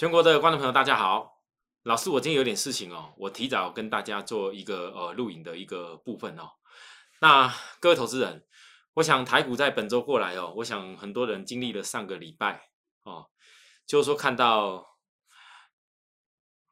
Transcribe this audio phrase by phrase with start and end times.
[0.00, 1.42] 全国的观众朋友，大家好。
[1.82, 6.52] 老师，我今天有点事情哦，我提早跟大家做一个呃录影的一个部分哦。
[7.20, 8.46] 那各位投资人，
[8.94, 12.70] 我想台股在本周过来哦，我想很多人经历了上个礼拜
[13.02, 13.28] 哦，
[13.86, 14.96] 就是说看到，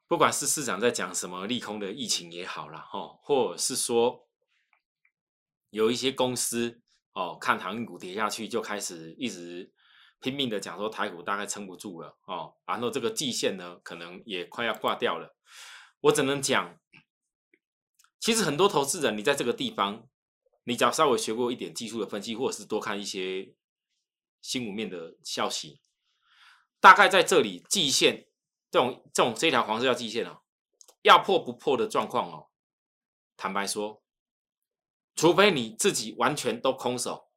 [0.07, 4.27] 不管是市场在讲什么利空的疫情也好了哈，或者是说
[5.69, 6.81] 有一些公司
[7.13, 9.71] 哦看航运股跌下去，就开始一直。
[10.19, 15.35] 拼命的讲说台股大概撑不住了哦，然后这个季线呢可能也快要挂掉了。
[16.01, 16.77] 我只能讲，
[18.19, 20.07] 其实很多投资人，你在这个地方，
[20.65, 23.53] 你只要稍微学过一点技术的分析，或者是多看一些
[24.41, 25.81] 新闻面的消息，
[26.81, 28.27] 大概在这里季线
[28.69, 30.41] 这种这种这条黄色叫季线哦，
[31.01, 32.49] 要破不破的状况哦。
[33.37, 34.03] 坦白说，
[35.15, 37.29] 除非你自己完全都空手，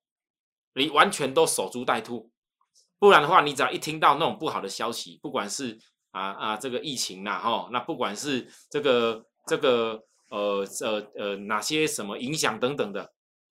[0.75, 2.32] 你完全都守株待兔。
[3.03, 5.77] 不然的话，你只要一听到那种不好的消息，不管是
[6.13, 13.13] 啊啊这个疫情呐，哈，那不管是这个这个呃呃呃哪些什么影响等等的，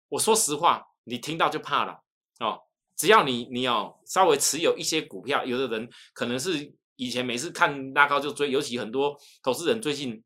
[0.10, 2.00] 我说实话，你听到就怕了
[2.42, 2.62] 哦。
[2.96, 10.24] 只要你你要稍微持有一些股票，有的人可能是以前每次看拉高就追，尤其很多投资人最近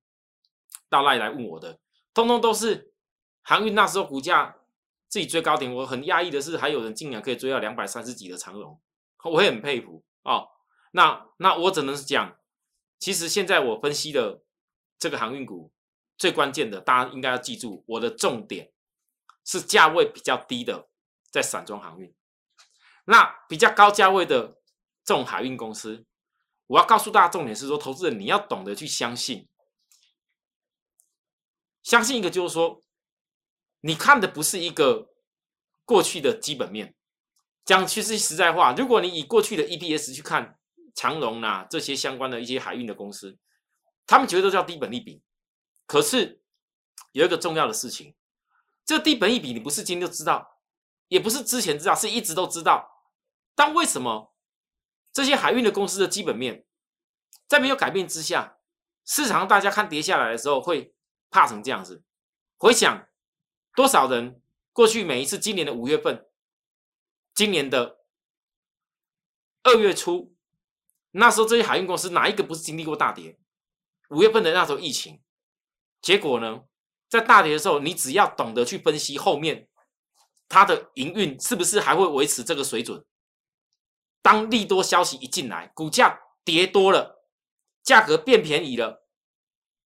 [0.90, 1.80] 到那里来问我的，
[2.14, 2.92] 通通都是
[3.42, 4.54] 航运那时候股价
[5.08, 8.78] 自己追高点，我很压抑的是，还有人竟然可以追到两百三十几的长龙。
[9.24, 10.50] 我也很佩服哦。
[10.92, 12.38] 那那我只能是讲，
[13.00, 14.44] 其实现在我分析的
[15.00, 15.72] 这个航运股
[16.18, 18.72] 最关键的，大家应该要记住，我的重点
[19.44, 20.88] 是价位比较低的，
[21.32, 22.14] 在散装航运。
[23.06, 24.62] 那比较高价位的
[25.04, 26.06] 这种海运公司，
[26.68, 29.50] 我要告诉大家，重点是说，投资人你要懂得去相信，
[31.82, 32.82] 相信一个就是说，
[33.82, 35.10] 你看的不是一个
[35.84, 36.96] 过去的基本面。
[37.66, 40.60] 讲其实实在话，如果你以过去的 EPS 去看
[40.94, 43.38] 长荣呐这些相关的一些海运的公司，
[44.06, 45.22] 他们觉得叫低本利比。
[45.86, 46.42] 可是
[47.14, 48.16] 有一个重要的事情，
[48.84, 50.60] 这低本利比你不是今天就知道，
[51.08, 53.08] 也不是之前知道，是一直都知道。
[53.56, 54.34] 但为什么
[55.14, 56.66] 这些海运的公司的基本面
[57.48, 58.58] 在没有改变之下，
[59.06, 60.94] 市场大家看跌下来的时候会
[61.30, 62.04] 怕成这样子？
[62.58, 63.08] 回想
[63.74, 64.42] 多少人
[64.74, 66.28] 过去每一次今年的五月份。
[67.34, 68.00] 今年的
[69.64, 70.36] 二月初，
[71.12, 73.40] 那时候这些海运公司哪一个不是经历过大跌？
[74.10, 75.22] 五月份的那时候疫情，
[76.02, 76.66] 结果呢，
[77.10, 79.68] 在大跌的时候，你只要懂得去分析后面
[80.48, 83.04] 它的营运是不是还会维持这个水准。
[84.22, 87.26] 当利多消息一进来，股价跌多了，
[87.82, 89.08] 价格变便宜了，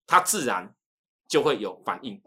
[0.06, 0.74] 它自然
[1.28, 2.20] 就会有反应。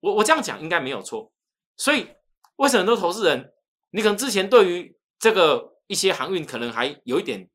[0.00, 1.32] 我我这样讲应该没有错。
[1.76, 2.16] 所以
[2.56, 3.52] 为什么很多投资人？
[3.96, 7.48] 你可能之前对于这个一些航运可能还有一点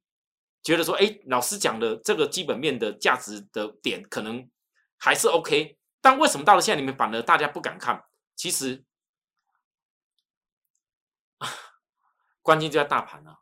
[0.64, 4.50] 觉得说，哎，老师讲的这个基本面的价值的点可能
[4.98, 8.04] 还是 OK，但为什么到了现在你们反而大家不敢看？
[8.36, 8.84] 其实
[12.42, 13.38] 关键就在大盘啊，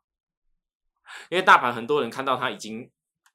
[1.30, 2.92] 因为大盘很多人看到它已经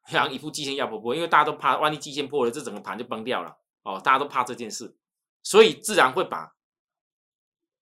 [0.09, 4.95] 像一副季线要破破，因为大家都怕万一季线破了，这整个盘就崩掉了哦，大家都怕这件事，
[5.43, 6.55] 所以自然会把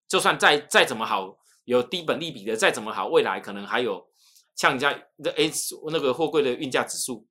[0.06, 1.41] 就算再再怎么好。
[1.72, 4.08] 有低本利比的再怎么好，未来可能还有
[4.54, 7.26] 像人家的 H 那个货柜的运价指数，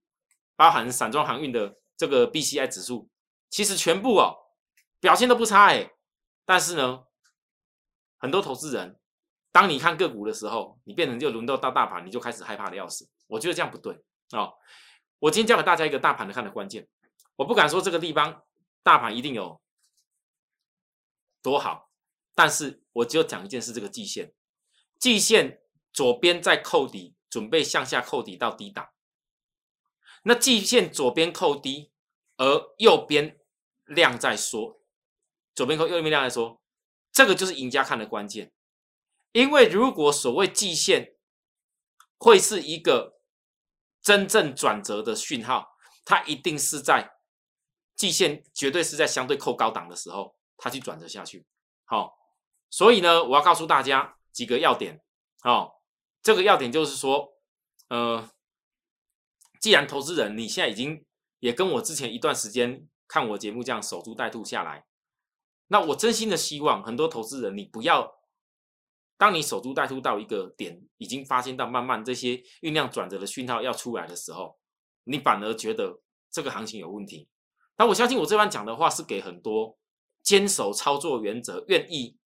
[0.56, 3.08] 包含散装航运的这个 BCI 指数，
[3.50, 4.36] 其实全部哦
[5.00, 5.92] 表现都不差哎。
[6.44, 7.04] 但是呢，
[8.18, 9.00] 很多投资人，
[9.52, 13.08] 当你看个股的时候，你变成就轮到到大盘，你就开始害怕的要死。
[13.28, 13.94] 我觉得这样不对
[14.32, 14.54] 哦。
[15.20, 16.88] 我今天教给大家一个大盘的看的关键，
[17.36, 18.44] 我不敢说这个地方
[18.82, 19.62] 大盘一定有
[21.44, 21.91] 多好。
[22.42, 24.34] 但是我只有讲一件事，这个季线，
[24.98, 25.62] 季线
[25.94, 28.90] 左边在扣底，准备向下扣底到低档。
[30.24, 31.92] 那季线左边扣低，
[32.38, 33.40] 而右边
[33.86, 34.82] 量在缩，
[35.54, 36.64] 左边扣，右边量在缩，
[37.12, 38.52] 这个就是赢家看的关键。
[39.34, 41.16] 因为如果所谓季线
[42.18, 43.22] 会是一个
[44.02, 47.12] 真正转折的讯号，它一定是在
[47.96, 51.46] 季线绝对是在相对扣高档的时候，它去转折下去。
[51.86, 52.20] 好。
[52.72, 55.00] 所以呢，我要告诉大家几个要点。
[55.44, 55.74] 哦，
[56.24, 57.34] 这个要点就是说，
[57.90, 58.30] 呃，
[59.60, 61.06] 既然投资人你现在已经
[61.40, 64.86] 也跟我之前一段时间看我节目这样守株待兔下来，
[65.68, 68.20] 那我真心的希望很多投资人你不要，
[69.18, 74.58] 当你守株待兔到一个点，已经发现到慢慢这些酝酿转折的讯号要出来的时候，
[75.04, 76.02] 你反而觉得
[76.32, 77.28] 这个行情有问题。
[77.76, 79.78] 但我相信我这番讲的话是给很多
[80.22, 82.18] 坚守操作原则、愿意。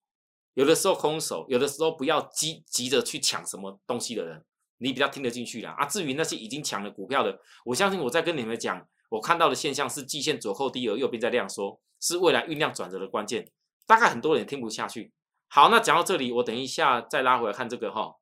[0.56, 4.44] 有的时候空手，有的时候不要急急着去抢什么东西的人，
[4.80, 5.76] 你比较听得进去啦。
[5.78, 13.52] 啊，至于那些已经抢了股票的，我相信我在跟你们讲，我看到的现象是季线左后低而右边在量缩，是未来酝酿转折的关键。
[13.86, 15.12] 大概很多人听不下去。
[15.48, 18.16] 好，那讲到这里，我等一下再拉回来看这个哈。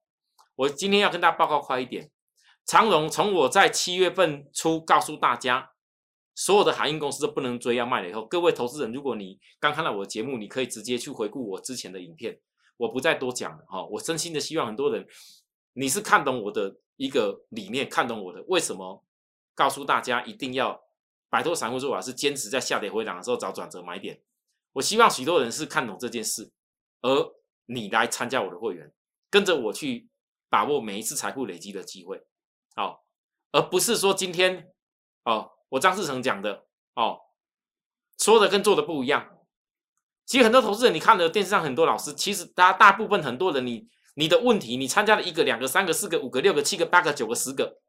[0.56, 2.09] 我今天要跟大家报告快一点，
[2.65, 5.72] 长荣从我在七月份初告诉大家，
[6.35, 12.39] 所有的海运公司都不能追要卖了以后，各位投资人，如果你刚看到我的节目，你可以直接去回顾我之前的影片，
[12.77, 13.85] 我不再多讲了哈。
[13.85, 15.06] 我真心的希望很多人，
[15.74, 19.03] 你是看懂我的一个理念，看懂我的为什么
[19.53, 20.83] 告诉大家一定要
[21.30, 24.19] 摆脱散户做法，是坚持在下跌回档的时候找转折买点。
[24.74, 26.51] 我希望许多人是看懂这件事，
[27.01, 27.33] 而
[27.68, 28.91] 你来参加我的会员，
[29.30, 30.09] 跟着我去
[30.50, 32.25] 把握每一次财富累积的机会，
[32.75, 33.06] 好，
[33.51, 34.74] 而不是说今天
[35.25, 36.65] 哦，我张志成讲的
[36.95, 37.19] 哦，
[38.19, 39.39] 说的跟做的不一样。
[40.25, 47.81] 其实很多投资人，你看了电视上很多老师，其实大大部分很多人，你你的问题，你参加了一个、两个、三个、四个、五个、六个、七个、八个、九个、十个，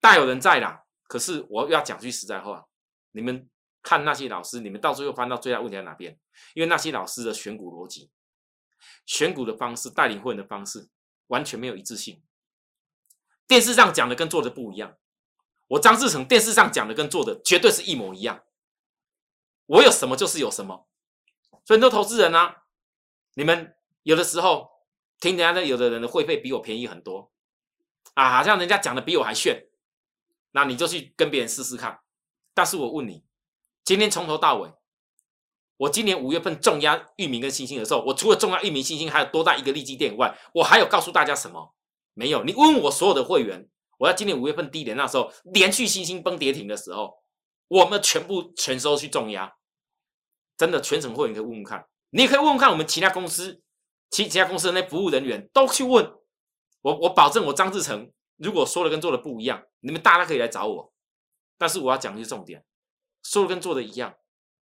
[0.00, 0.84] 大有人在啦。
[1.08, 2.66] 可是我要讲句实在话，
[3.12, 3.48] 你们。
[3.86, 6.18] 看那些老师，你们到最后翻到最大问题在哪边？
[6.54, 8.10] 因为那些老师的选股逻辑、
[9.04, 10.88] 选股的方式、带领会员的方式
[11.26, 12.22] 完全没有一致性。
[13.46, 14.96] 电视上讲的跟做的不一样。
[15.74, 18.44] 我张志成电视上讲的跟做的绝对是一模一样。
[19.66, 20.86] 我有什么就是有什么。
[21.64, 22.64] 所以很多投资人啊，
[23.34, 24.70] 你们有的时候
[25.18, 27.32] 听人家的，有的人的会费比我便宜很多
[28.14, 29.68] 啊，好像人家讲的比我还炫，
[30.52, 32.00] 那你就去跟别人试试看。
[32.52, 33.24] 但是我问你。
[33.84, 34.72] 今天从头到尾，
[35.76, 41.74] 我今年五月份重压域名跟星星的时候，我除了重压域名、星星，还有多大一个利基电以外，我还有告诉大家什么？
[42.14, 42.44] 没有。
[42.44, 43.68] 你问我所有的会员，
[43.98, 47.22] 我在今年五月份低点那时候，连续星星崩跌停的时候，
[47.68, 49.54] 我们全部全收去重压，
[50.56, 53.62] 真的全程会员可以问问看，你也可以问问看我们其他公司，
[54.10, 56.12] 其其他公司的那服务人员都去问
[56.82, 60.92] 我，我保证我张志成如果说的跟做的不一样，你们大家可以来找我，
[61.56, 62.64] 但是我要讲一些重点。
[63.22, 64.16] 说的跟做的一样，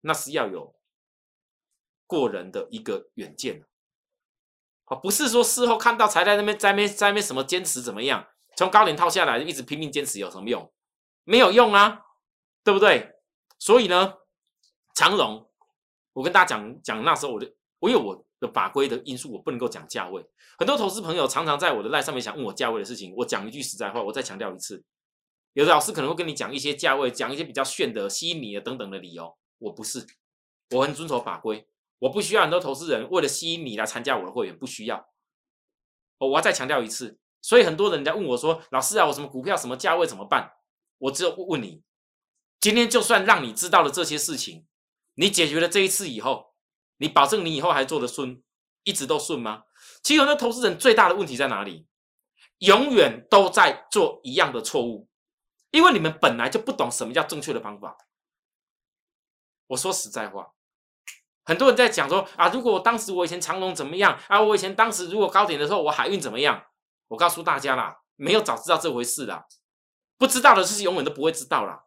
[0.01, 0.75] 那是要有
[2.05, 3.65] 过人的一个远见
[4.83, 10.71] 好，不是说事后看到才在那边在那边在那边什么坚持怎么样，从高点套下来一直拼命坚持有什么用？
[11.23, 12.01] 没有用啊，
[12.63, 13.15] 对不对？
[13.59, 14.13] 所以呢，
[14.93, 15.49] 长荣，
[16.13, 20.25] 我跟大家讲讲那时候我的，我有我的法规的因素，我不能够讲价位。
[20.57, 24.83] 很多投资朋友常常在我的赖上面想问我价位的事情，我讲一句实在话，我再强调一次。
[25.53, 29.37] 有的老师可能会跟你讲一些价位，讲一些比较炫的、吸引你的等等的理由。
[29.59, 30.05] 我不是，
[30.71, 31.67] 我很遵守法规，
[31.99, 35.07] 我不需要很多投资人为了吸引你来参加我的会员，不需要。
[36.17, 40.53] 我我要再强调一次，所以很多人在问我说：“老师啊，我什么股票、什么价位怎么办？”
[40.97, 41.83] 我只有问你，
[42.61, 44.65] 今天就算让你知道了这些事情，
[45.15, 46.55] 你解决了这一次以后，
[46.97, 48.41] 你保证你以后还做得顺，
[48.85, 49.65] 一直都顺吗？
[50.01, 51.85] 其实很多投资人最大的问题在哪里？
[52.59, 55.09] 永远都在做一样的错误。
[55.71, 57.97] 因为你们本来就不懂什么叫正确的方法。
[59.67, 60.53] 我说实在话，
[61.43, 66.63] 很多人在讲说啊，如果我当时我以前长龙怎么样啊，我以前当时如果高点的时候我海运怎么样？
[67.09, 69.45] 我告诉大家啦，没有早知道这回事啦，
[70.17, 71.85] 不知道的事情永远都不会知道啦。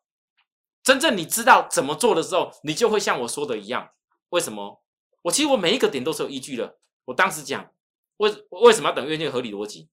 [0.83, 3.91] 真正你知道怎么做的时候，你就会像我说的一样。
[4.29, 4.83] 为什么？
[5.23, 6.79] 我其实我每一个点都是有依据的。
[7.07, 7.73] 我当时讲
[8.19, 9.91] 为为什么要等月线合理逻辑？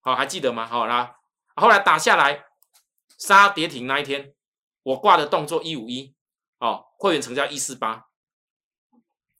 [0.00, 0.66] 好，还记得吗？
[0.66, 1.16] 好啦。
[1.56, 2.44] 后来打下来，
[3.18, 4.34] 杀跌停那一天，
[4.82, 6.14] 我挂的动作一五一，
[6.58, 8.08] 哦，会员成交一四八，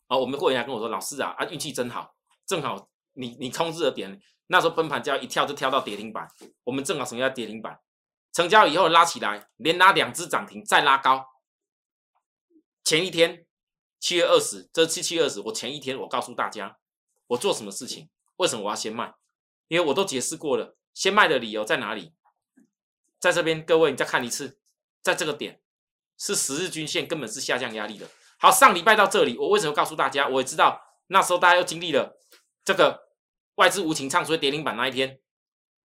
[0.09, 2.15] 哦，我们会员还跟我说，老师啊，啊运气真好，
[2.47, 6.29] 正好你你控制的点，那时候崩盘就要一跳就跳到跌停板，
[6.65, 7.81] 我们正好成交跌停板，
[8.33, 11.27] 成交以后拉起来，连拉两只涨停，再拉高。
[12.85, 13.47] 前一天
[13.99, 16.79] 七月二十，这七七二十，我前一天我告诉大家，
[17.29, 19.15] 我做什么事情，为什么我要先卖？
[19.69, 20.77] 因为我都解释过了。
[20.93, 22.13] 先卖的理由在哪里？
[23.19, 24.61] 在这边，各位你再看一次，
[25.03, 25.61] 在这个点
[26.19, 28.07] 是十日均线根本是下降压力的。
[28.39, 30.29] 好，上礼拜到这里，我为什么告诉大家？
[30.29, 32.21] 我也知道那时候大家又经历了
[32.65, 33.04] 这个
[33.57, 35.21] 外资无情唱衰跌停板那一天，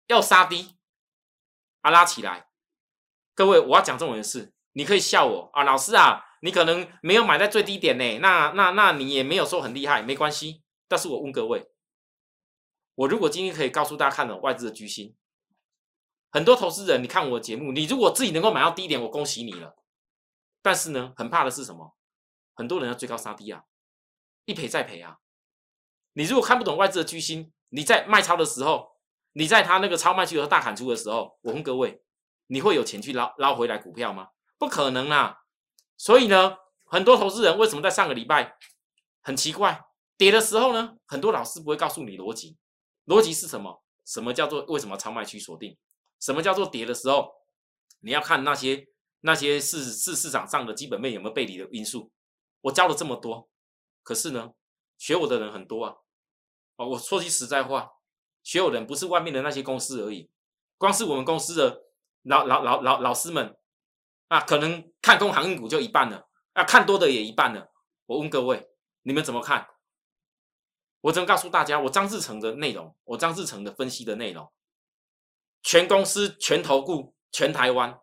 [0.07, 0.77] 要杀低
[1.81, 2.49] 啊拉起来。
[3.35, 10.63] 各位，我要讲这种事，你可以笑我啊，老师啊，你可能没有买在最低点呢，那那那你也没有说很厉害，没关系。
[10.89, 11.71] 但是我问各位。
[12.95, 15.15] 我如果今天可以告诉大家看了外资的居心，
[16.31, 19.77] 很多投资人，你看我的节目，你如果自己能够买到低点，我恭喜你了。
[20.63, 21.95] 但是呢，很怕的是什么？
[22.55, 23.65] 很多人要追高杀低啊，
[24.47, 25.19] 一赔再赔啊。
[26.15, 28.93] 你如果看不懂外资的居心，你在卖超的时候，
[29.33, 32.03] 你在他那个超卖区和大砍出的时候，我问各位，
[32.47, 34.29] 你会有钱去捞捞回来股票吗？
[34.59, 35.39] 不可能啊。
[35.97, 38.57] 所以呢，很多投资人为什么在上个礼拜
[39.23, 39.85] 很奇怪
[40.17, 40.97] 跌的时候呢？
[41.07, 42.57] 很多老师不会告诉你逻辑。
[43.07, 43.83] 逻辑是什么？
[44.05, 45.77] 什么叫做为什么超卖区锁定？
[46.21, 47.31] 什么叫做跌的时候，
[48.01, 48.87] 你要看那些
[49.21, 52.11] 那些市市市场上的基本面有没有背离的因素。
[52.63, 53.49] 我教了这么多，
[54.03, 54.53] 可是呢，
[54.97, 55.95] 学我的人很多啊。
[56.77, 57.91] 哦，我说句实在话，
[58.43, 60.31] 学我的人不是外面的那些公司而已，
[60.79, 61.83] 光是我们公司的
[62.23, 63.57] 老老老老老师们
[64.29, 67.73] 啊，可能看空航运股就一半了，啊，看多的也一半了。
[68.07, 68.69] 我问各位，
[69.03, 69.69] 你们怎么看？
[71.01, 74.53] 我只能告诉大家，我张志成的内容，我张志成的分析的内容，
[75.63, 77.99] 全公司、全投顾、全台湾，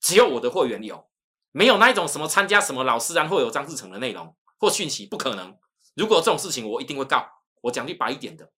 [0.00, 1.08] 只有我的会员有，
[1.52, 5.56] 没有那一种什么参加什么老师然会有张志成的内容或讯息，不可能。
[5.94, 7.37] 如果这种事情，我一定会告。
[7.62, 8.50] 我讲句白一点的，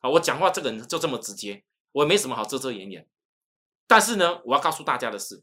[0.00, 3.08] 啊，我讲话这个人就这么直接，我也没什么好遮遮掩掩。
[3.86, 5.42] 但是呢，我要告诉大家的是，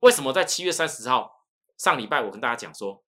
[0.00, 1.44] 为什么在七月三十号
[1.76, 3.04] 上礼拜，我跟大家讲说，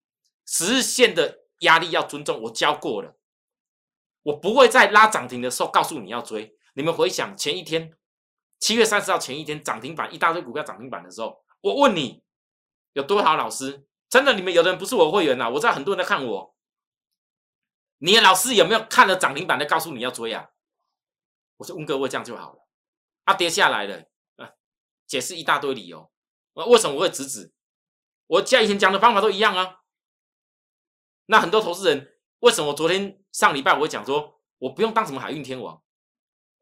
[0.47, 3.17] 十日线的压力要尊重，我教过了。
[4.23, 6.55] 我不会在拉涨停的时候告诉你要追。
[6.75, 7.93] 你们回想前一天，
[8.59, 12.23] 七月三十号前一天涨停板一大堆股票涨停板的时候，我问你
[12.93, 13.87] 有多少老师？
[14.11, 16.55] 真的，你们有的人不是我会员呐，我知道很多人在看我。
[18.03, 20.51] 你老师有没有看了涨停板的告诉你要追啊？
[21.57, 22.67] 我就问各位这样就好了。
[23.25, 24.53] 啊，跌下来了，啊，
[25.07, 26.11] 解释一大堆理由。
[26.55, 27.53] 啊，为什么我会止止？
[28.27, 29.81] 我家以前讲的方法都一样啊。
[31.27, 32.17] 那很多投资人。
[32.41, 35.83] 为什么昨天上礼拜我会讲说，我不用当什么海运天王？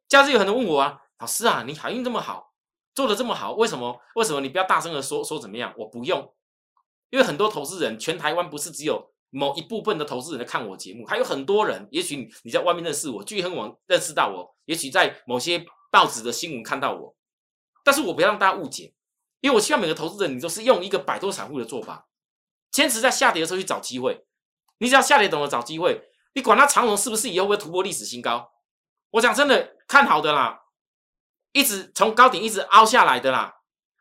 [0.09, 2.53] 假日有很多人问我啊，老师啊，你海运这么好，
[2.93, 4.01] 做的这么好，为什么？
[4.17, 5.73] 为什么你不要大声的说说怎么样？
[5.79, 6.35] 我不用，
[7.11, 17.15] 因为很多投资人，全台湾不是只有某一部分的投资人在看我节目，还有很多人，也许你你在外面认识我，聚亨网认识到我，也许在某些报纸的新闻看到我，
[17.85, 18.95] 但是我不要让大家误解，
[19.41, 22.09] 因为我希望每个投资人你都是用一个摆脱散户的做法，
[22.71, 24.25] 坚持在下跌的时候去找机会。
[24.79, 28.51] 你只要下跌懂得找机会，你管它长龙是不是以后会突破历史新高？
[29.11, 30.61] 我讲真的，看好的啦，
[31.53, 33.57] 一直从高点一直凹下来的啦，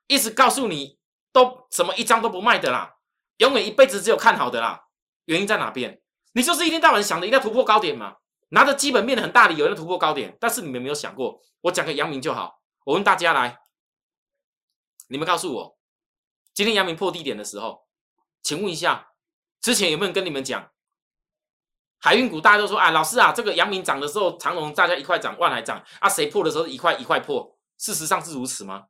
[0.07, 0.99] 一直告诉你
[1.31, 2.95] 都什么一张都不卖的啦，
[3.37, 4.86] 永远一辈子只有看好的啦。
[5.27, 6.01] 原因在哪边？
[6.33, 8.17] 你就是一天到晚想着一定要突破高点嘛，
[8.49, 12.61] 拿着基本面的很大理由要突破高点，但是你们没有想过，我讲个阳明就好。
[12.83, 13.59] 我问大家来，
[15.07, 15.77] 你们告诉我，
[16.53, 17.87] 今天阳明破低点的时候，
[18.41, 19.11] 请问一下。
[19.59, 20.71] 之前有没有跟你们讲
[21.99, 22.39] 海运股？
[22.39, 27.57] 大家都说啊，老师啊，这个阳明涨的时候，长隆大家一块涨，万海涨啊，谁破的时候一块一块破？
[27.77, 28.85] 事实上是如此吗？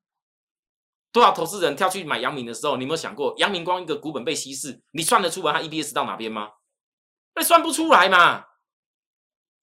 [1.18, 6.50] 多少投资人跳去买阳明的时候，你有没有想过，阳明光一个股本被稀释，你算得出来它 EPS 到哪边吗？
[7.34, 8.44] 那算不出来嘛。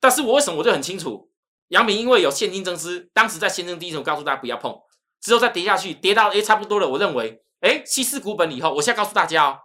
[0.01, 1.31] 但是我为什么我就很清楚，
[1.69, 4.77] 阳明因为有现金增资，当时在现增第一层告诉大家不要碰，
[5.21, 9.59] 之后再跌下去，跌到哎差不多了，我认为哎稀释股本以后，我现在告诉大家哦。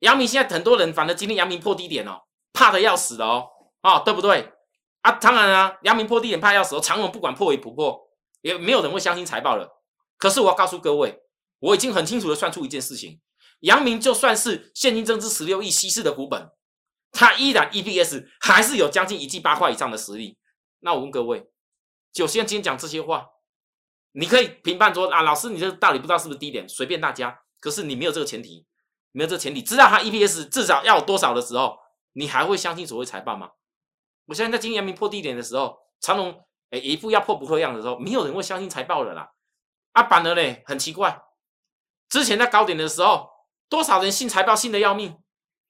[0.00, 2.22] 阳明现在很多人，反正今天阳明破低点哦，
[2.52, 3.46] 怕的要死的哦，
[3.82, 4.52] 哦，对不对？
[5.02, 7.98] 啊，当然啊，阳明破低点怕要死哦，长隆不管破与不破，
[8.40, 9.79] 也没有人会相信财报了。
[10.20, 11.20] 可是我要告诉各位，
[11.58, 13.20] 我已经很清楚的算出一件事情：
[13.60, 16.52] 阳明就算是现金增资十六亿稀释的股本，
[17.10, 20.38] 它依然 EPS 还是有将近一季八块以上的实力。
[20.78, 21.50] 那我问各位，
[22.12, 23.26] 就先今天讲这些话，
[24.12, 27.40] 你可以评判说啊，老师你这到底不知道是不是低点，随便大家。
[27.58, 28.64] 可是你没有这个前提。
[29.12, 31.76] 没有这前提，知道它 EPS 至少要有多少的时候，
[32.12, 33.50] 你还会相信所谓财报吗？
[34.26, 39.28] 我相信在今天阳明破低点的时候，长隆哎一副要破不破样的时候，没有人会相信财报了啦。
[39.92, 41.20] 啊，反而嘞很奇怪，
[42.08, 43.28] 之前在高点的时候，
[43.68, 45.16] 多少人信财报信的要命，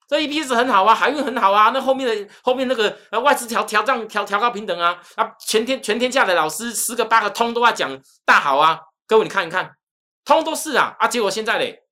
[0.09, 9.77] 这 EPS 很好啊，海运很好啊，那后面的后面那个呃外资调调涨调调高平等啊啊，全天全天下的老师十个八个通都在讲大好啊，各位你看一看，
[10.25, 11.85] 通都是啊啊，结果现在嘞。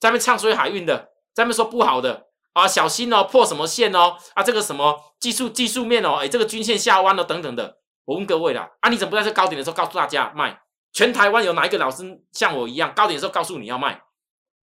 [0.00, 7.78] 在那唱衰海运的，在那说不好的啊，小心哦，破什么线哦啊，这个什么技术技术面哦，哎，这个均线下弯了等等的。
[8.04, 10.60] 我问各位啦，啊，你怎么不在这高点的时候告诉大家卖？
[10.98, 14.02] 全台湾有哪一个老师像我一样，高点的时候告诉你要卖？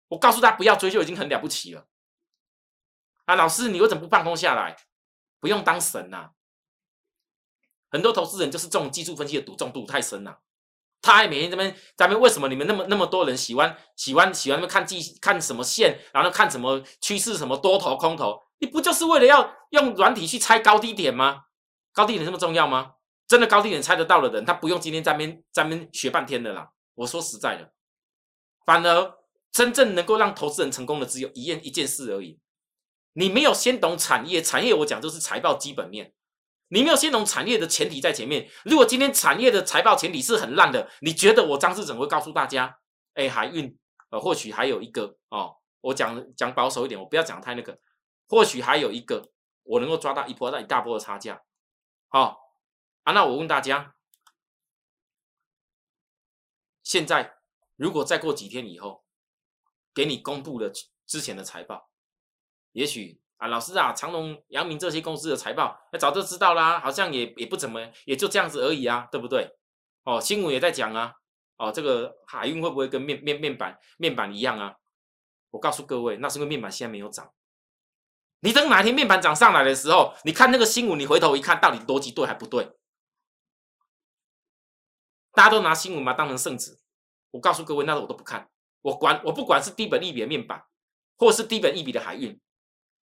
[0.07, 1.89] 我告诉他不要追，就已经很了不起了。
[3.25, 4.77] 啊，老师，你为什么不放空下来？
[5.41, 6.29] 不用当神呐。
[7.89, 10.39] 很多投资人就是这种技术分析的赌中度太深了。
[11.01, 18.41] 他还每天这边咱们为什么你们那么那么多人喜欢喜欢喜欢看技看什么线，然后看什么趋势什么多头空头？
[18.59, 21.47] 你不就是为了要用软体去猜高低点吗？
[21.91, 22.93] 高低点这么重要吗？
[23.31, 26.69] 真的高低点猜得到的人，他不用今天在边在边学半天的啦。
[26.95, 27.71] 我说实在的，
[28.65, 29.17] 反而
[29.53, 32.41] 真正能够让投资人成功的只有一件一件事而已。
[33.13, 36.13] 你没有先懂产业，产业我讲就是财报基本面。
[36.67, 38.49] 你没有先懂产业的前提在前面。
[38.65, 42.79] 如果今天产业的财报前提是很烂的，你觉得我张志怎会告诉大家？
[43.13, 43.73] 哎，海运
[44.09, 47.79] 呃，或许还有一个哦，我讲讲保守一点，我不要讲太那个。
[48.27, 49.31] 或许还有一个，
[49.63, 51.41] 我能够抓到一波到一大波的差价。
[52.09, 52.40] 好，
[53.03, 53.95] 啊，那我问大家，
[56.83, 57.37] 现在
[57.75, 59.03] 如果再过几天以后，
[59.93, 60.71] 给你公布了
[61.05, 61.89] 之前的财报，
[62.73, 69.57] 也许啊，老师啊，长隆、阳明这些公司的财报，那早就知道啦，好像也也不怎么，也就这样子而已啊，对不对？
[70.03, 71.13] 哦，新闻也在讲啊，
[71.57, 74.75] 哦，这个海运会不会跟面面面板面板一样啊？
[75.49, 77.33] 我告诉各位，那是因为面板现在没有涨。
[78.41, 82.71] 你等哪天面板涨上来的时候，你看那个新闻，你回头一看，到底逻辑对还不对？
[85.33, 86.79] 大家都拿新闻嘛当成圣旨。
[87.31, 88.49] 我告诉各位，那个我都不看，
[88.81, 90.63] 我管我不管是低本利比的面板，
[91.17, 92.39] 或是低本利比的海运。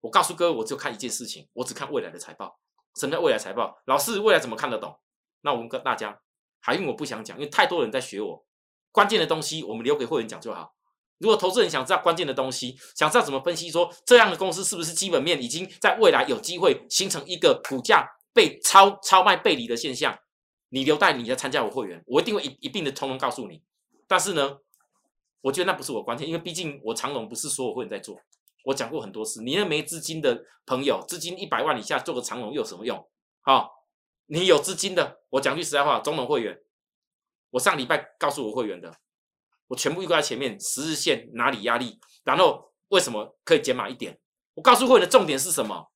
[0.01, 2.59] 我告诉各位，我就看一件事情，我只看未来的财报。
[2.95, 3.81] 什么叫未来财报？
[3.85, 4.99] 老师未来怎么看得懂？
[5.41, 6.19] 那我们跟大家，
[6.59, 8.45] 海运我不想讲，因为太多人在学我。
[8.91, 10.75] 关键的东西我们留给会员讲就好。
[11.17, 20.17] 如果投资人想知道关键的东西，想知道怎么分析，说这样的公司是不是基本面已经在未来有机会形成一个股价被超超卖背离的现象，
[20.73, 23.61] 你留待你来参加我会员，我一定会一一并的通通告诉你。
[24.07, 24.59] 但是呢，
[25.41, 28.19] 我觉得那不是我关键，因为毕竟我长隆不是所有会员在做。
[28.65, 33.09] 我讲过很多次，你那没资金的朋友，资金一百万以下做个长隆又有什么用？
[33.41, 33.85] 好，
[34.27, 36.61] 你有资金的，我讲句实在话，中农会员，
[37.51, 38.95] 我上礼拜告诉我会员的。
[39.67, 44.19] 我全部预告在前面，十日线哪里压力，然后为什么可以减码一点？
[44.53, 45.91] 我告诉会员的重点是什么？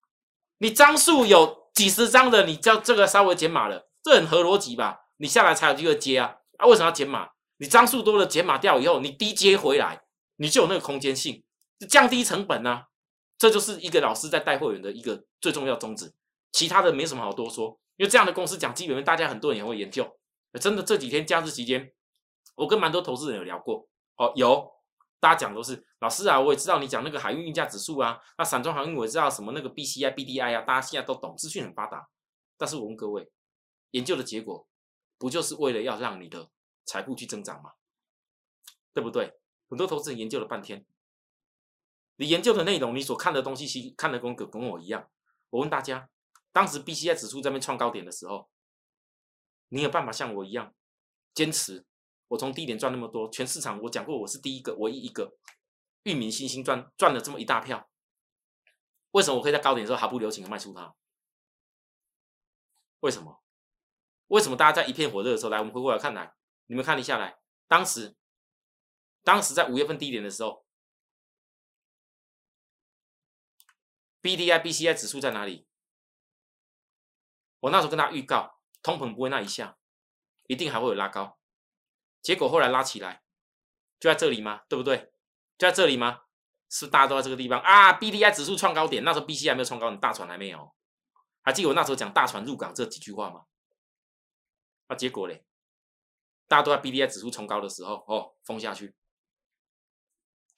[0.60, 5.08] 你张数有几十张的，你叫这个稍微减码了，这很合逻辑吧？
[5.18, 6.38] 你下来才有机会接啊！
[6.60, 7.32] 啊，为什么要减码？
[7.58, 10.04] 你张数多了，减码掉以后，你低接回来，
[10.36, 11.44] 你就有那个空间性，
[11.80, 12.84] 就降低成本呢？
[13.36, 16.14] 这就是一个老师在带会员的一个最重要宗旨。
[16.52, 20.16] 其他的没什么好多说，因为这样的公司讲基本面，大家很多人也会研究。
[20.62, 21.92] 真的这几天假日期间。
[22.54, 24.72] 我跟蛮多投资人有聊过，哦，有，
[25.20, 32.08] 大家讲都是老师啊，我也知道你讲那个海运运价指数啊，那散装航运我知道什么那个 BCI、BDI 啊，大家现在都懂，资讯很发达。
[32.56, 33.28] 但是我问各位，
[33.96, 34.68] 研究的结果
[35.18, 36.52] 不就是为了要让你的
[36.84, 37.72] 财富去增长吗？
[38.94, 39.40] 对不对？
[39.70, 40.86] 很多投资人研究了半天，
[42.18, 45.10] 你研究的内容，你所看的东西，其实看的跟跟我一样。
[45.50, 46.10] 我问大家，
[46.52, 48.50] 当时 BCI 指数在那边创高点的时候，
[49.70, 50.76] 你有办法像我一样
[51.34, 51.86] 坚持？
[52.28, 55.38] 我从低点赚那么多，全市场我讲过，我是第一个，唯一一个
[56.04, 57.90] 域名新兴赚赚了这么一大票。
[59.12, 60.94] 为什么我可以在高点的时候毫不留情的卖出它？
[63.00, 63.42] 为什么？
[64.28, 65.60] 为什么大家在一片火热的时候来？
[65.60, 66.34] 我们回过来看来，
[66.66, 68.16] 你们看一下来，当时，
[69.24, 70.66] 当时在五月份低点的时候
[74.22, 75.68] ，B D I B C I 指数在哪里？
[77.60, 79.78] 我那时候跟他预告，通膨不会那一下，
[80.48, 81.40] 一定还会有拉高。
[82.22, 83.24] 结果后来拉起来，
[84.00, 84.64] 就在这里吗？
[84.68, 85.14] 对不对？
[85.58, 86.24] 就在这里吗？
[86.68, 90.76] 是大家都在这个地方啊！B D I 指数创高点，那时候 B C 还没有创高点，大船还没有。
[91.44, 93.46] 还记得我那时候讲大船入港这几句话吗？
[94.88, 95.46] 那，结果嘞，
[96.48, 98.96] 大家都在 B D I 指数冲高的时候，哦，封下去，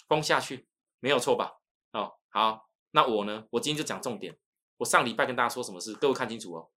[0.08, 0.68] 封下去，
[1.00, 1.60] 没有错吧？
[1.92, 3.48] 哦，好，那我呢？
[3.52, 4.38] 我今天就讲重点。
[4.78, 5.94] 我上礼拜跟大家说什么事？
[5.94, 6.72] 各位看清楚哦。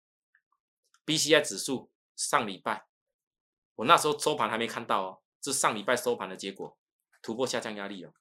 [1.04, 2.86] B C I 指数上礼拜。
[3.76, 6.78] 我那时候收盘还没看到哦，是上礼拜收盘的结果，
[7.20, 8.12] 突破下降压力了。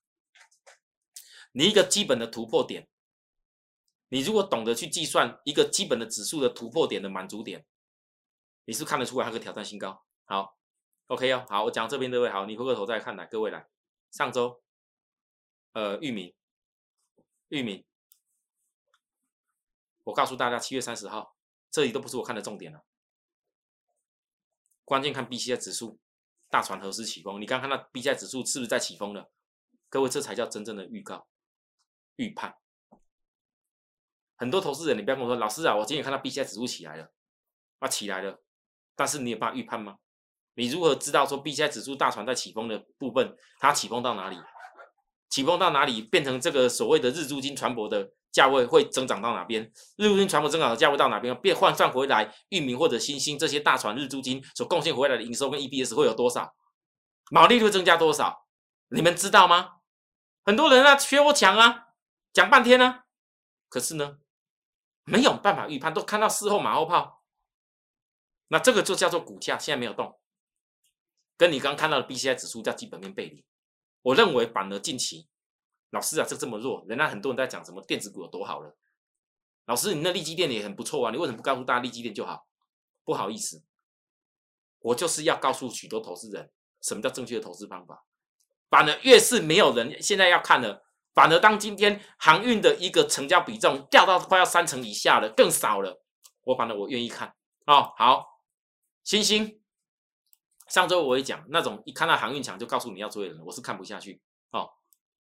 [1.52, 2.88] 你一个基本的突破点，
[4.10, 7.65] 你如果懂得去计算一个基本的指数的突破点的满足点，
[8.70, 10.06] 你是看得出来它可以挑战新高。
[10.26, 10.56] 好
[11.08, 13.68] ，OK 哦，好，我讲这边各位好，你回过头再看来，各位来，
[14.12, 14.62] 上周，
[15.72, 16.36] 呃，域名，
[17.48, 17.84] 域名，
[20.04, 21.36] 我告诉大家，七月三十号，
[21.72, 22.86] 这里都不是我看的重点了。
[24.86, 26.00] 关键看 B C I 指数，
[26.48, 27.42] 大船何时起风？
[27.42, 29.32] 你刚看到 B C I 指数是不是在起风了？
[29.90, 31.28] 各位，这才叫真正的预告、
[32.18, 32.56] 预判。
[34.36, 37.12] 很多投资人，你不要跟我说，老师啊，我今天看到 B C I 指数起来了，
[37.80, 38.44] 啊，起来了，
[39.00, 39.96] 但是你有办法预判吗？
[40.56, 44.38] 你如何知道说 B C I 指数大船在起风的部分，它起风到哪里？
[45.30, 48.12] 起风到哪里变成这个所谓的日租金船舶的？
[48.30, 49.64] 价位会增长到哪边？
[49.96, 51.34] 日租金船舶增长的价位到哪边？
[51.40, 56.54] 变换算回来，域名或者新兴这些大船日租金所贡献回来的营收跟 E B S 会有多少？
[57.32, 58.46] 毛利率增加多少？
[58.90, 59.76] 你们知道吗？
[60.44, 61.86] 很多人啊，学我讲啊，
[62.34, 63.04] 讲半天呢，
[63.70, 64.18] 可是呢，
[65.06, 67.19] 没有办法预判，都看到事后马后炮。
[68.50, 70.20] 那这个就叫做股价现在没有动，
[71.38, 73.44] 跟你刚看到的 BCI 指数叫基本面背离。
[74.04, 75.28] 我认为反而近期。
[75.92, 78.78] 老师啊，这这么弱，人家很多人在讲什么电子股有多好了。
[79.66, 82.46] 老师，你那利基电也很不错啊，你为什么不告诉大家利基电就好？
[83.04, 83.64] 不好意思，
[84.82, 88.06] 我就是要告诉许多投资人，什么叫正确的投资方法。
[88.70, 90.86] 反而越是没有人现在要看了，
[91.16, 96.04] 反而当今天航运的一个成交比重掉到快要三成以下了，更少了，
[96.44, 97.34] 我反而我愿意看
[97.66, 97.92] 哦。
[97.98, 98.38] 好，
[99.10, 99.60] 星星，
[100.67, 104.74] 上周我也讲，那种一看到航运强就告诉你要追的人，我是看不下去哦。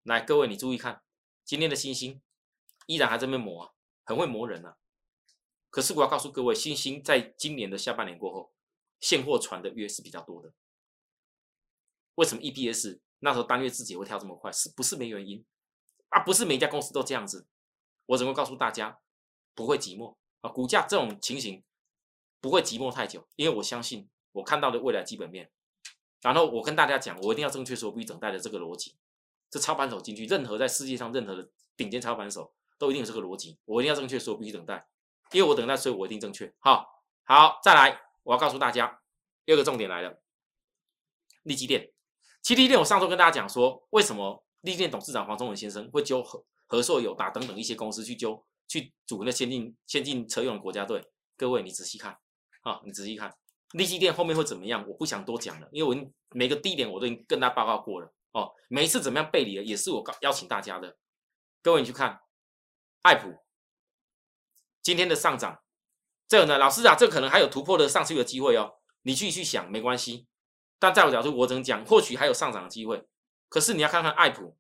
[0.03, 1.01] 来，各位你注意看，
[1.43, 2.21] 今天的星星
[2.85, 3.73] 依然还在那边磨，
[4.03, 4.77] 很会磨人啊。
[5.71, 8.53] 可是我要告诉各位，星星在今年的下半年过后，
[8.99, 10.53] 现货船的约是比较多的。
[12.13, 14.51] 为什么 EPS 那时候单月自己会跳这么快？
[14.51, 15.43] 是不是没原因
[16.09, 16.21] 啊？
[16.23, 17.47] 不是每家公司都这样子。
[18.05, 18.99] 我只会告诉大家，
[19.55, 21.63] 不会寂寞啊，股价这种情形
[22.41, 25.51] 不会寂寞太久，因为我相信我看到的未来基本面。
[26.21, 28.95] 然后我跟大家讲，我一定要正确说必须等待的这个逻辑。
[29.49, 33.57] 这操盘手进去，任何在世界上任何的顶尖操盘手都一定有这个逻辑。
[33.65, 34.87] 我一定要正确说必须等待，
[35.31, 36.53] 因为我等待，所以我一定正确。
[36.59, 36.85] 好，
[37.23, 39.01] 好，再来，我要告诉大家，
[39.45, 40.21] 第二个重点来了，
[41.43, 41.91] 利基电。
[42.41, 51.09] 其实利基电，我上周跟大家讲说，为什么利基电董事长黄忠文先生会揪何何硕、友达等等一些公司去揪去组那先进先进车用国家队。
[51.35, 52.19] 各位，你仔细看，
[52.61, 53.35] 啊，你仔细看，
[53.71, 54.85] 利基电后面会怎么样？
[54.87, 58.13] 我不想多讲了，因为我每个低点我都已经跟他报告过了。
[58.31, 60.97] 哦，每一次怎么样背离的，也是我告邀请大家的。
[61.61, 62.21] 各位，你去看
[63.01, 63.43] 爱普
[64.81, 65.63] 今天的上涨，
[66.27, 68.75] 这个呢，老师啊，这可能还有突破的上去的机会哦。
[69.01, 70.27] 你继续想没关系，
[70.77, 73.07] 但在我角度，我只能讲，或许还有上涨的机会。
[73.47, 74.57] 可是你要看看爱普、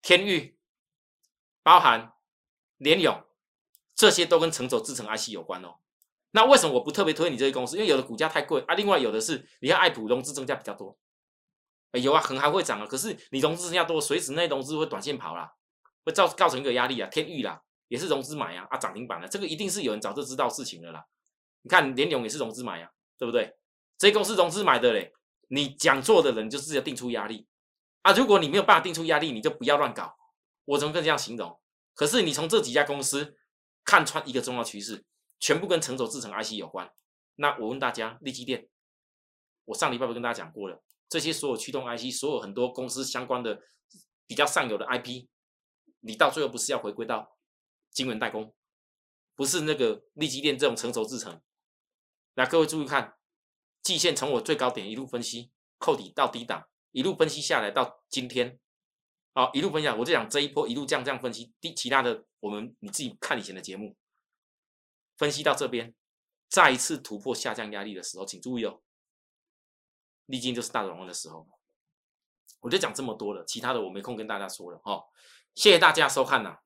[0.00, 0.56] 天域、
[1.62, 2.12] 包含
[2.76, 3.24] 联永，
[3.94, 5.78] 这些都跟成熟制成 IC 有关哦。
[6.32, 7.76] 那为什么我不特别推你这些公司？
[7.76, 10.96] 因为有的股价太贵啊，另外有的是你看爱普融资增加比较多。
[11.92, 12.86] 有啊，可能还会涨啊。
[12.86, 15.52] 可是你融资增加多，随时那融资会短线跑啦，
[16.04, 17.08] 会造造成一个压力啊。
[17.08, 21.04] 天域啦，也是融资买啊，啊涨停板了，这个一定是有人早就知道事情了啦。
[21.62, 23.56] 你看联永也是融资买啊，对不对？
[23.98, 25.12] 这些公司融资买的嘞，
[25.48, 27.48] 你讲错的人就是要定出压力
[28.02, 28.12] 啊。
[28.12, 30.16] 如果你没有办法定出压力，你就不要乱搞。
[30.66, 31.60] 我怎么跟这样形容？
[31.94, 33.36] 可是你从这几家公司
[33.84, 35.04] 看穿一个重要趋势，
[35.40, 36.92] 全部跟成熟制成 IC 有关。
[37.36, 38.68] 那我问大家，立基电，
[39.64, 40.82] 我上礼拜不跟大家讲过了。
[41.08, 43.62] 这些所有驱动 IC，所有很多公司相关的
[44.28, 45.26] 比较上游的 IP，
[46.00, 47.36] 你到最后不是要回归到
[47.90, 48.54] 晶圆代工，
[49.34, 51.40] 不是那个立基电这种成熟制程。
[52.34, 53.16] 那各位注意看，
[53.82, 58.60] 季线从我最高点一路分析，扣底到低档，一路分析下来到今天，
[59.32, 63.96] 好，一路分享，我就讲这一波一路这样这样分析，第其他的我们你自己看以前的节目，
[65.20, 65.92] 分析到这边，
[66.48, 68.80] 再一次突破下降压力的时候，请注意哦。
[70.24, 71.46] 历经就是大转弯的时候，
[72.60, 75.04] 我就讲这么多了，其他的我没空跟大家说了哦。
[75.54, 76.56] 谢谢大家收看呐。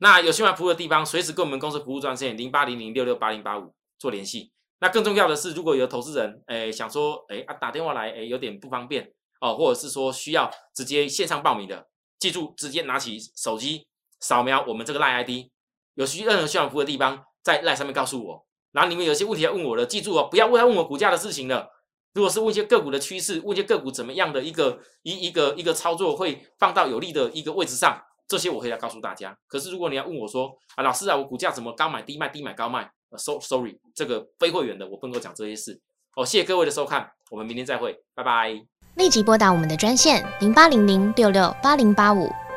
[0.00, 4.52] 那有需要服务的地方，随时跟我们公司服务专线零八零零六六八零八五做联系。
[4.80, 13.86] 那更重要的是，如果有投资人诶想说诶啊打电话来诶有点不方便哦，或者是说需要直接线上报名的，记住直接拿起手机
[14.18, 15.52] 扫描我们这个赖 ID，
[15.94, 18.46] 有需任何需要服务的地方在 line 上面告诉我。
[18.72, 21.68] 然后你们有些问题要问我的，记住哦，不要问问我股价的事情了。
[22.12, 29.36] 如果是问一些个股的趋势，问一些个股怎么样的一个一一个一个操作会放到有利的一个位置上，这些我可以来告诉大家。
[29.46, 35.80] 可是如果你要问我说啊，老师啊，我股价怎么高买低卖，低买高卖？So sorry，这个非会员的我不能够讲这些事。
[36.16, 38.60] 哦，谢谢各位的收看，我们明天再会，拜拜。
[38.96, 42.28] 立即拨打我们的专线零八零零六六八零八五。